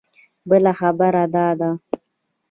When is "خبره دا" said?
0.79-1.47